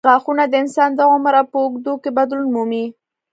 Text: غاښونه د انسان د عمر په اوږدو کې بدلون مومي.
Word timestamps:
غاښونه 0.09 0.43
د 0.47 0.53
انسان 0.63 0.89
د 0.95 0.99
عمر 1.11 1.35
په 1.51 1.57
اوږدو 1.63 1.93
کې 2.03 2.09
بدلون 2.17 2.47
مومي. 2.55 2.85